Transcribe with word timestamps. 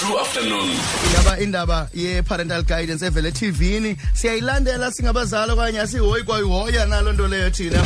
true 0.00 0.18
afternoon. 0.18 0.70
Indaba 1.06 1.42
indaba 1.42 1.88
ye-parental 1.94 2.62
guidance 2.62 3.02
evele 3.02 3.32
TVini 3.32 3.96
siyayilandela 4.14 4.90
singabazali 4.90 5.52
okanye 5.52 5.80
asihoyi 5.80 6.22
kwayihoya 6.22 6.86
nalo 6.86 7.12
nto 7.12 7.28
leyo 7.28 7.50
thina. 7.50 7.82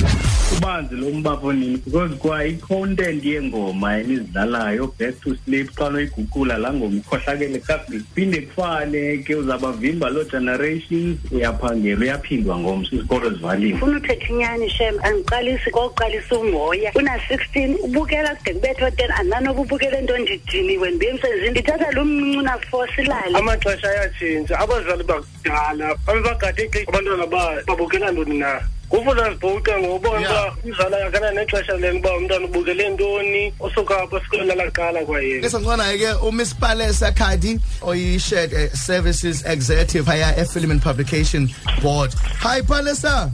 Ubanzi 0.56 0.94
lo 0.94 1.10
mbabonini 1.10 1.76
because 1.84 2.14
kwa 2.14 2.44
i-content 2.44 3.24
yengoma 3.24 3.98
enizidlalayo 3.98 4.94
back 4.98 5.20
to 5.20 5.36
sleep 5.44 5.70
xa 5.74 5.90
noyiguqula 5.90 6.58
laa 6.58 6.72
ngoma 6.72 6.96
ikhohlakele 6.96 7.58
kakuhle 7.58 8.00
phinde 8.14 8.40
kufane 8.40 9.18
ke 9.18 9.34
uzabavimba 9.34 10.10
loo 10.10 10.24
generations 10.24 11.18
uyaphangela 11.32 12.00
uyaphindwa 12.00 12.58
ngomso 12.58 12.96
isikolo 12.96 13.30
zivaliwe 13.30 13.78
funa 13.78 13.96
uthetha 13.96 14.28
inyani 14.28 14.70
shem? 14.70 14.94
Andiqalisi 15.02 15.70
kokuqalisa 15.70 16.38
ungoya 16.38 16.92
una-sixteen 16.94 17.76
ubukela 17.82 18.34
kude 18.36 18.52
kubetho 18.54 18.90
ten 18.90 19.10
andinanoba 19.10 19.60
ubukele 19.60 20.00
nto 20.00 20.18
ndidiniwe? 20.18 20.90
Ndibe 20.90 21.10
emsebenzini 21.10 21.50
ndithatha 21.50 21.90
lo 22.04 22.10
mncinci 22.10 22.38
unafosi 22.38 23.00
ilale 23.02 23.38
amaxesha 23.38 23.88
ayatshintsha 23.90 24.58
abazali 24.60 25.04
bakudala 25.04 25.94
babebagade 26.06 26.62
ixesha 26.64 26.88
abantwana 26.88 27.26
ba- 27.26 27.62
babukela 27.66 28.10
ntoni 28.12 28.38
na? 28.38 28.60
Kufuza 28.88 29.30
zibhuqe 29.30 29.72
ngobona 29.80 30.20
Yeah. 30.20 30.30
uba 30.30 30.56
umzali 30.64 30.94
akana 31.06 31.30
nexesha 31.30 31.76
leni 31.76 31.98
uba 31.98 32.16
umntwana 32.16 32.44
ubukele 32.46 32.88
ntoni 32.88 33.52
osuka 33.60 34.02
apho 34.02 34.16
esikolweni 34.18 34.52
alaqala 34.52 35.00
kwayena 35.04 35.46
esanconayo 35.46 35.98
ke 35.98 36.26
umiss 36.28 36.54
palesa 36.54 37.12
khadi 37.12 37.58
oyi-shared 37.82 38.52
eh, 38.52 38.70
services 38.74 39.42
executive 39.46 40.04
phaya 40.04 40.36
e-film 40.38 40.70
and 40.70 40.82
publication 40.82 41.48
board. 41.82 42.14
Hi 42.40 42.60
palesa. 42.62 43.30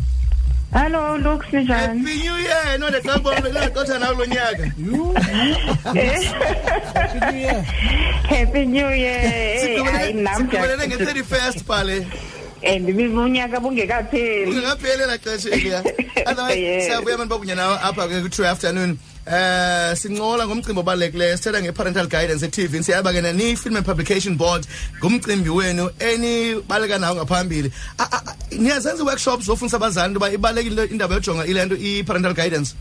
Hello, 0.72 1.16
Lux 1.18 1.46
Sinjani. 1.50 1.98
Happy 1.98 2.14
New 2.22 2.36
Year. 2.36 2.78
No, 2.78 2.90
the 2.90 3.00
club 3.00 3.24
the 3.24 3.70
Kota 3.74 3.98
na 3.98 4.14
Happy 6.94 7.18
New 7.18 7.38
Year. 7.38 7.60
Happy 8.30 8.66
New 8.66 8.88
Year. 8.88 9.20
Hayi 9.82 10.14
namhla. 10.14 10.50
Sikhulele 10.50 10.86
nge-31st 10.86 11.66
pale. 11.66 12.06
and 12.62 12.86
unyaka 12.86 13.58
bungekapheli. 13.60 14.46
Bungekapheli 14.46 15.06
la 15.06 15.16
xesha 15.18 15.50
eliya. 15.50 15.80
Otherwise, 16.26 16.86
siyabuya 16.86 17.14
abantu 17.14 17.34
babunya 17.34 17.56
nawe 17.56 17.76
apha 17.82 18.08
ke 18.08 18.22
ku-two 18.22 18.44
afternoon. 18.44 18.98
Eh 19.26 19.94
sincola 19.96 20.46
ngomcimbi 20.46 20.80
obalulekileyo 20.80 21.36
sithetha 21.36 21.60
nge-parental 21.62 22.06
guidance 22.08 22.42
e-tv 22.46 22.82
siyaba 22.82 23.12
ke 23.12 23.20
niyi-film 23.22 23.76
and 23.76 23.86
publication 23.86 24.36
board 24.36 24.66
ngumcimbi 25.00 25.50
wenu 25.50 25.90
enibaleka 25.98 26.98
nawo 26.98 27.14
ngaphambili 27.16 27.72
A- 27.98 28.02
a- 28.02 28.22
a- 28.30 28.34
niyazenza 28.58 29.02
i-workshops 29.02 29.44
zofundisa 29.46 29.76
abazali 29.76 30.08
into 30.14 30.20
yoba 30.20 30.32
ibalulekile 30.34 30.84
indaba 30.84 31.14
yojonga 31.14 31.44
ile 31.46 31.64
nto 31.64 31.76
i-parental 31.76 32.34
guidance 32.34 32.74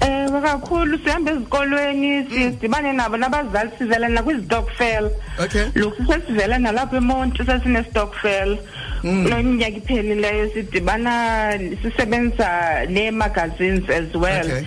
Eh 0.00 0.28
kakhulu 0.42 0.98
sihambe 1.04 1.30
ezikolweni 1.30 2.26
sidibane 2.30 2.92
nabo 2.92 3.16
nabazali 3.16 3.70
sivela 3.78 4.08
nakwizitokfel. 4.08 5.10
Okay. 5.38 5.66
Look 5.74 5.96
sesivela 6.08 6.58
nalapha 6.58 6.96
eMonti 6.96 7.44
sesine 7.44 7.84
stokfel. 7.90 8.58
Nonyaka 9.04 9.76
iphelileyo 9.78 10.50
sidibana 10.54 11.58
sisebenza 11.82 12.86
ne-magazines 12.88 13.84
as 13.90 14.14
well. 14.14 14.64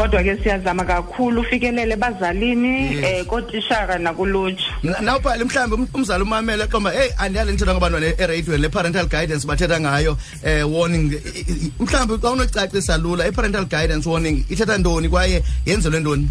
Okay. 0.00 0.08
Kodwa 0.08 0.22
ke 0.22 0.42
siyazama 0.42 0.84
kakhulu 0.84 1.40
ufikelele 1.40 1.96
bazalini 1.96 2.94
Yes. 2.96 3.04
eh 3.04 3.24
kotishara 3.26 3.98
nakulutsha. 3.98 4.64
Na- 4.82 5.00
nawubhali 5.00 5.44
mhlawumbi 5.44 5.76
um- 5.76 5.88
umzali 5.94 6.22
umamele 6.22 6.66
qomba 6.66 6.90
heyi 6.90 7.10
andiyale 7.18 7.52
ndithetha 7.52 7.74
ngabantwana 7.74 8.06
ereyidweni 8.18 8.62
le-parental 8.62 9.06
guidance 9.06 9.46
bathetha 9.46 9.80
ngayo 9.80 10.16
eh 10.44 10.64
warning 10.72 11.12
I- 11.12 11.40
I- 11.40 11.72
mhlawumbi 11.80 12.14
xa 12.22 12.30
unocacisa 12.30 12.96
lula 12.98 13.26
i-parental 13.28 13.64
guidance 13.66 14.08
warning 14.08 14.44
ithetha 14.48 14.78
ntoni 14.78 15.08
kwaye 15.08 15.42
yenzelwe 15.66 16.00
ntoni 16.00 16.28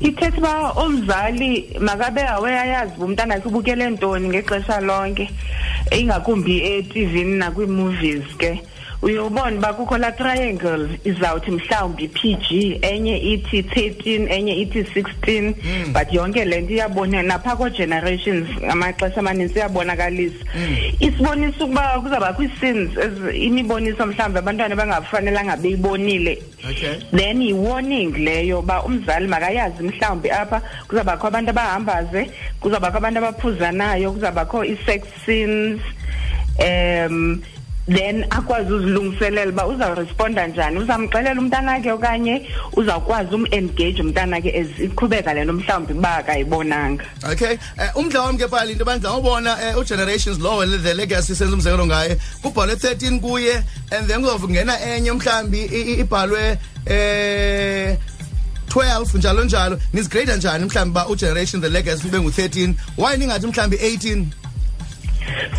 ithetha 0.00 0.38
uba 0.38 0.74
umzali 0.74 1.76
makabe 1.80 2.22
aware 2.28 2.58
ayazi 2.60 2.92
uba 2.96 3.04
umntana 3.06 3.34
wakhe 3.34 3.48
ubukele 3.48 3.90
ntoni 3.90 4.28
ngexesha 4.28 4.80
lonke 4.80 5.30
ingakumbi 5.98 6.60
etivini 6.62 7.38
nakwi-movies 7.38 8.24
ke 8.38 8.60
uye 9.02 9.18
ubone 9.18 9.56
uba 9.58 9.72
kukho 9.72 9.98
laa 9.98 10.12
triangle 10.12 10.88
izawuthi 11.04 11.50
mhlawumbi 11.50 12.08
p-g 12.08 12.78
enye 12.82 13.16
ithi 13.18 13.62
thirteen 13.62 14.28
enye 14.28 14.54
ithi 14.62 14.84
sixteen. 14.94 15.54
But 15.92 16.12
yonke 16.12 16.44
le 16.44 16.60
nto 16.60 16.72
iyabona 16.74 17.22
naphaa 17.22 17.56
koo-generations 17.56 18.48
amaxesha 18.70 19.20
amanintsi 19.20 19.58
iyabonakalisa. 19.58 20.44
Isibonisa 21.00 21.64
ukuba 21.64 22.00
kuzawubakho 22.00 22.42
ii-scenes 22.42 22.90
ezi- 22.96 23.36
imiboniso 23.46 24.06
mhlawumbi 24.06 24.38
abantwana 24.38 24.76
bangafanelanga 24.76 25.56
beyibonile. 25.56 26.42
Okay. 26.70 26.94
Then 27.16 27.42
yi-warning 27.42 28.12
leyo 28.12 28.58
uba 28.58 28.82
umzali 28.82 29.26
makayazi 29.28 29.82
mhlawumbi 29.82 30.30
apha 30.30 30.60
kuzawubakho 30.88 31.26
abantu 31.26 31.50
abahambaze 31.50 32.30
kuzawubakho 32.60 32.96
abantu 32.98 33.18
abaphuzanayo 33.18 34.12
kuzawubakho 34.12 34.64
i-sex 34.64 35.02
scenes 35.24 35.80
um 36.58 37.40
then 37.86 38.24
akwazi 38.30 38.72
uzilungiselela 38.72 39.50
uba 39.50 39.66
uzawuresponda 39.66 40.46
njani. 40.46 40.78
Uzamxelela 40.78 41.40
umntanakhe 41.40 41.92
okanye 41.92 42.46
uzawukwazi 42.72 43.34
um-engage 43.34 44.00
umntanakhe 44.02 44.50
as 44.60 44.68
iqhubeka 44.78 45.34
le 45.34 45.44
nto 45.44 45.52
mhlawumbi 45.52 45.92
uba 45.92 46.16
akayibonanga. 46.16 47.04
Okay 47.32 47.52
eh, 47.78 47.96
umdla 47.96 48.20
wam 48.22 48.38
ke 48.38 48.46
pali 48.48 48.72
into 48.72 48.84
bandla 48.84 49.10
ubona 49.18 49.56
eh, 49.62 49.78
ugenerations 49.78 50.38
lowo 50.38 50.64
le- 50.66 50.78
the 50.78 50.94
legacy 50.94 51.34
senza 51.34 51.54
umzekelo 51.56 51.86
ngaye. 51.86 52.16
Kubhalwe 52.42 52.74
13 52.74 53.20
kuye 53.20 53.54
and 53.92 54.06
then 54.08 54.22
kuzovungena 54.22 54.80
enye 54.80 55.12
mhlawumbi 55.12 55.58
i- 55.64 55.92
i- 55.92 56.00
ibhalwe 56.00 56.58
eh 56.86 57.96
12 58.68 59.18
njalo 59.18 59.44
njalo. 59.44 59.78
Nizigrade 59.92 60.36
njani 60.36 60.64
mhlawumbi 60.64 60.90
uba 60.90 61.08
ugeneration 61.08 61.62
the 61.62 61.68
legacy 61.68 62.06
ube 62.08 62.18
ngu-13 62.18 62.74
why 62.98 63.16
ningathi 63.16 63.46
mhlawumbi 63.46 63.76
18 63.76 64.24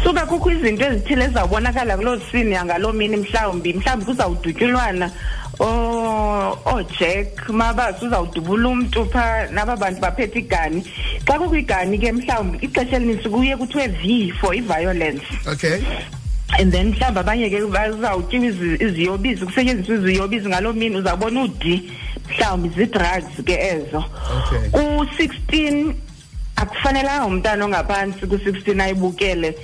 suka 0.04 0.26
kukho 0.26 0.52
izinto 0.52 0.86
ezithile 0.86 1.24
ezizawubonakala 1.26 1.98
kuloo 1.98 2.18
sini 2.32 2.52
yangaloo 2.56 2.94
mini 2.94 3.18
mhlawumbi. 3.18 3.74
Mhlawumbi 3.74 4.06
kuzawudutyulwana. 4.06 5.12
O- 5.60 6.58
oojack 6.66 7.50
mabasi 7.50 8.06
uzawudubula 8.06 8.70
umntu 8.70 9.06
phaa 9.06 9.48
naba 9.52 9.76
bantu 9.78 10.02
baphethe 10.02 10.40
igani. 10.40 10.84
Xa 11.26 11.38
kukho 11.40 11.56
igani 11.56 11.98
ke 12.00 12.12
mhlawumbi 12.12 12.58
ixesha 12.66 12.96
elinintsi 12.96 13.30
kuye 13.30 13.58
kuthiwe 13.58 13.88
v 13.88 14.32
for 14.40 14.56
i-violence. 14.56 15.24
Okay. 15.48 15.84
And 16.60 16.72
then 16.72 16.92
mhlawumbi 16.94 17.20
abanye 17.20 17.50
ke 17.50 17.62
bazawutyiwa 17.70 18.46
izi- 18.46 18.84
iziyobisi 18.84 19.46
kusetyenziswa 19.46 19.96
iziyobisi 19.96 20.48
ngaloo 20.50 20.74
mini 20.74 20.96
uzawubona 20.98 21.42
ud 21.44 21.82
mhlawumbi 22.30 22.70
zii-drugs 22.70 23.44
ke 23.46 23.54
ezo. 23.54 24.04
Okay. 24.38 24.70
Akufanelanga 26.62 27.26
umntana 27.26 27.66
ongaphantsi 27.66 28.28
ku-sixteen 28.28 28.82
ayibukele. 28.82 29.56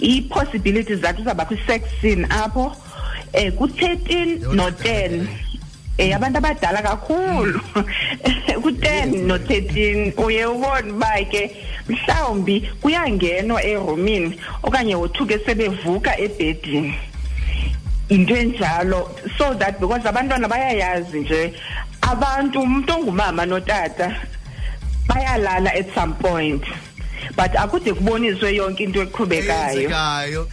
Ii-possibilities 0.00 1.00
zakhe 1.00 1.22
uzawubakho 1.22 1.54
i-sex 1.54 1.82
scene 1.98 2.26
apho 2.30 2.72
um 3.34 3.50
ku-thirteen 3.58 4.40
no-ten 4.54 5.26
um 5.98 6.12
abantu 6.14 6.38
abadala 6.38 6.82
kakhulu. 6.82 7.60
Ku-ten 8.62 9.26
no-thirteen 9.26 10.14
uye 10.16 10.46
ubone 10.46 10.92
uba 10.92 11.24
ke 11.30 11.50
mhlawumbi 11.88 12.70
kuyangenwa 12.80 13.62
erumini 13.62 14.38
okanye 14.62 14.94
wothuke 14.94 15.38
sebevuka 15.38 16.18
ebhedini. 16.18 16.94
Into 18.08 18.34
enjalo 18.34 19.08
so 19.38 19.54
that 19.54 19.80
because 19.80 20.02
abantwana 20.04 20.48
bayayazi 20.48 21.20
nje 21.20 21.54
abantu 22.02 22.60
umuntu 22.60 22.92
ongumama 22.92 23.46
notata 23.46 24.16
bayalala 25.14 25.70
at 25.74 25.94
some 25.94 26.14
point. 26.16 26.62
But 27.36 27.52
akude 27.52 27.92
kuboniswe 27.94 28.54
yonke 28.56 28.80
into 28.80 29.00
eqhubekayo. 29.06 30.46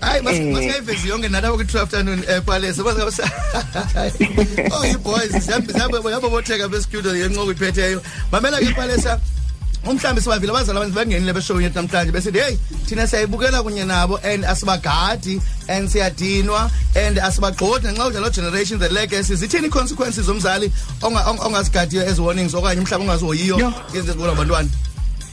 Hayi 0.00 0.20
mas- 0.22 0.34
Eh. 0.34 0.52
masingayivezi 0.52 1.08
yonke 1.08 1.28
nathi 1.28 1.46
apha 1.46 1.56
kwi-true 1.56 1.80
afternoon 1.80 2.18
um 2.18 2.24
oh 4.72 4.84
ii-boys 4.84 5.32
ziyabobotheka 5.40 6.68
bestudio 6.68 7.16
yencoko 7.16 7.52
iphetheyo. 7.52 8.02
Mamela 8.32 8.58
ke 8.60 8.74
palesa 8.74 9.20
umhlawumbi 9.86 10.22
sibavile 10.22 10.50
abazali 10.52 10.78
abanzi 10.78 10.94
bangenile 10.94 11.32
beshowini 11.32 11.64
yethu 11.64 11.78
namhlanje 11.78 12.12
besithi 12.12 12.38
heyi 12.38 12.58
thina 12.88 13.06
siyayibukela 13.06 13.62
kunye 13.62 13.84
nabo 13.84 14.16
and 14.24 14.44
asibagadi 14.44 15.40
and 15.68 15.88
siyadinwa 15.88 16.70
and 17.06 17.18
asibagxothi 17.18 17.86
ngenxa 17.88 18.04
kudlala 18.04 18.30
generation 18.30 18.78
the 18.80 18.88
legacy 18.88 19.34
zithini 19.36 19.66
ii-consequences 19.66 20.24
zomzali 20.26 20.72
onga- 21.02 21.24
onga- 21.30 21.46
ongazigadiyo 21.46 22.02
ezi 22.08 22.20
warnings 22.20 22.54
okanye 22.54 22.80
mhlawumbi 22.80 23.10
ongazihoyiyo 23.10 23.58
Yho. 23.58 23.72
izinto 23.88 24.10
ezibonwa 24.10 24.32
ngabantwana 24.34 24.68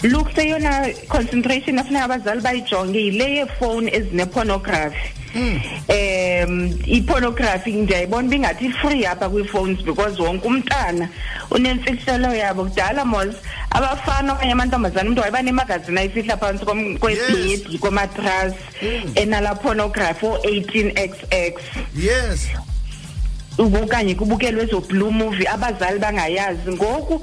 look 0.03 0.27
seyona 0.35 0.89
concentration 1.07 1.79
afuneka 1.79 2.05
abazali 2.05 2.41
bayijonge 2.41 2.99
yile 2.99 3.31
yeefowuni 3.35 3.91
ezine-pornography 3.95 5.09
um 5.35 6.79
i-pornography 6.85 7.71
ndiyayibona 7.71 8.27
uba 8.27 8.35
ingathi 8.35 8.69
free 8.69 9.05
apha 9.05 9.29
kwii-phones 9.29 9.83
because 9.83 10.21
wonke 10.21 10.47
umntana 10.47 11.09
unemfihlelo 11.51 12.35
yabo. 12.35 12.65
Kudala 12.65 13.05
mos 13.05 13.35
abafana 13.71 14.33
okanye 14.33 14.51
amantombazana 14.51 15.09
umntu 15.09 15.21
wayeba 15.21 15.41
nemagazini 15.41 15.99
ayifihla 15.99 16.37
phantsi 16.37 16.65
kwebhedi 16.99 17.77
komatras 17.77 18.53
enala 19.15 19.55
pornography 19.55 20.25
o-eighteen 20.25 20.91
x 20.95 21.17
x. 21.31 21.61
Yes. 21.95 22.47
Okanye 23.57 24.15
kubukelwe 24.15 24.63
ezo 24.63 24.79
blue 24.79 25.11
movie 25.11 25.47
abazali 25.47 25.99
bangayazi. 25.99 26.71
Ngoku 26.71 27.21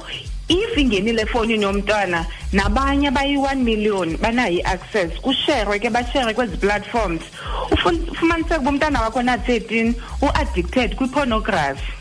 if 0.51 0.77
ingenile 0.79 1.23
efonini 1.23 1.63
yomntwana 1.65 2.27
nabanye 2.53 3.09
abayi-1 3.09 3.57
million 3.63 4.17
banayo 4.17 4.59
i-access 4.59 5.11
kusherwe 5.23 5.79
ke 5.79 5.91
bashere 5.91 6.35
kwezi 6.35 6.57
platforms 6.57 7.23
Ufun- 7.71 8.11
ufumaniseke 8.11 8.61
uba 8.61 8.71
umntana 8.71 9.01
wakho 9.03 9.23
na-13 9.23 9.95
u-addicted 10.23 10.95
kwi-pornography 10.97 11.93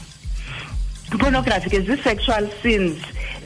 pornography 1.19 1.69
ke 1.69 1.79
zii-sexual 1.81 2.47
scenes 2.61 2.97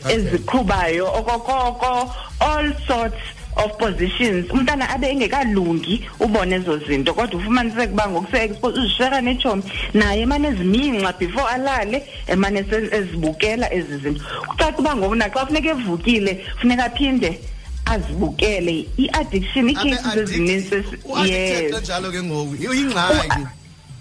Okay. 0.06 0.16
eziqhubayo 0.20 1.06
okokoko 1.20 2.12
all 2.40 2.74
sorts 2.88 3.24
of 3.58 3.78
positions. 3.78 4.50
Umntana 4.52 4.90
abe 4.90 5.08
engekalungi 5.10 6.02
ubone 6.20 6.56
ezo 6.56 6.78
zinto 6.78 7.14
kodwa 7.14 7.40
ufumaniseke 7.40 7.94
uba 7.94 8.08
ngokuse-expose 8.10 8.80
uzishera 8.80 9.22
netshomi 9.22 9.64
naye 9.94 10.22
emane 10.22 10.48
eziminxa 10.48 11.14
before 11.20 11.48
alale 11.50 12.04
emane 12.28 12.60
ese- 12.60 12.90
ezibukela 12.96 13.74
ezi 13.74 13.98
zinto. 13.98 14.22
Kucaca 14.48 14.80
uba 14.80 14.96
ngoku 14.96 15.16
naxa 15.16 15.46
funeka 15.46 15.70
evukile 15.70 16.46
funeka 16.62 16.86
aphinde 16.86 17.40
azibukele. 17.86 18.86
I-addiction 18.98 19.70
ii-cases 19.70 20.16
ezinintsi 20.18 20.76
esi- 20.76 20.98
uaddicted 21.06 21.64
yes. 21.64 21.72
kanjalo 21.72 22.12
ke 22.12 22.24
ngoku. 22.24 22.56
Uyingxaki 22.70 23.44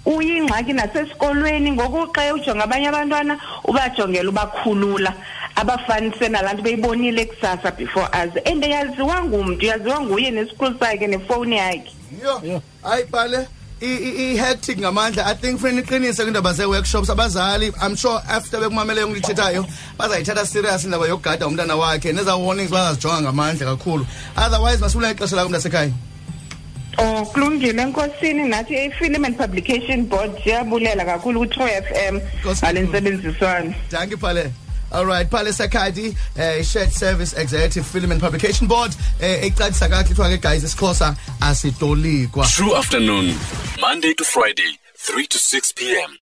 uyingxaki 0.07 0.73
nasesikolweni. 0.73 1.73
Ngoku 1.73 2.13
xa 2.13 2.35
ujonga 2.35 2.65
abanye 2.65 2.89
abantwana 2.89 3.39
ubajongela 3.65 4.29
ubakhulula 4.31 5.15
abafanise 5.63 6.29
nalaa 6.29 6.53
nto 6.53 6.63
beyibonile 6.63 7.25
kusasa 7.27 7.71
before 7.71 8.09
aze 8.13 8.41
and 8.45 8.65
yaziwa 8.65 9.25
ngumntu 9.25 9.65
yaziwa 9.65 10.01
nguye 10.01 10.31
nesikhulu 10.31 10.79
sakhe 10.79 11.07
nefowuni 11.07 11.57
yakhe. 11.57 11.93
Yo 12.23 12.63
hayi 12.83 13.05
bale 13.05 13.47
i-hectic 13.81 14.79
ngamandla. 14.79 15.27
I 15.27 15.35
think 15.35 15.61
funeka 15.61 15.97
iqinise 15.97 16.23
kwindaba 16.23 16.53
zee-workshops 16.53 17.11
abazali 17.11 17.73
i'm 17.83 17.97
sure 17.97 18.21
after 18.29 18.61
bekumameleyo 18.61 19.09
ngilithethayo 19.09 19.67
bazayithatha 19.99 20.47
serious 20.47 20.85
indaba 20.85 21.09
yokugada 21.09 21.47
umntana 21.47 21.77
wakhe. 21.77 22.13
Neza-warnings 22.13 22.71
bazazijonga 22.71 23.23
ngamandla 23.23 23.67
kakhulu. 23.67 24.07
Otherwise 24.37 24.81
masibula 24.81 25.11
ixesha 25.11 25.37
lakho 25.37 25.49
mntasekhaya. 25.49 25.93
Oh 26.99 27.25
kulungile 27.33 27.83
enkosini. 27.83 28.49
Nathi 28.49 28.75
i-film 28.87 29.25
and 29.25 29.37
publication 29.39 30.07
board 30.07 30.31
siyabulela 30.45 31.05
kakhulu 31.05 31.41
ku-tro 31.41 31.67
f 31.67 31.87
m. 32.09 32.21
Nkosi 32.41 32.63
ngale 32.63 32.81
kakhulu. 32.81 32.99
ntsebenziswano 32.99 33.75
Danke 33.91 34.17
Pale. 34.17 34.53
All 34.93 35.07
right, 35.07 35.29
Pale 35.31 35.47
Sakadi, 35.53 36.15
uh, 36.39 36.63
Shared 36.63 36.93
Service 36.93 37.33
Executive 37.33 37.87
Film 37.87 38.13
and 38.13 38.21
Publication 38.21 38.67
Board. 38.69 38.95
Eh 39.21 39.47
ecacisa 39.47 39.89
kahle 39.89 40.05
kuthiwa 40.05 40.29
ke 40.29 40.41
guys 40.43 40.65
isikhosa 40.65 41.17
asitolikwa. 41.41 42.47
True 42.47 42.77
afternoon, 42.77 43.35
Monday 43.81 44.15
to 44.15 44.25
Friday, 44.25 44.79
3 44.99 45.27
to 45.27 45.39
6 45.39 45.73
p.m. 45.73 46.19